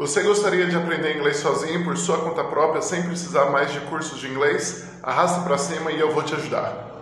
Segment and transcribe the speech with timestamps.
[0.00, 4.18] Você gostaria de aprender inglês sozinho por sua conta própria sem precisar mais de cursos
[4.18, 4.86] de inglês?
[5.02, 6.99] Arrasta para cima e eu vou te ajudar.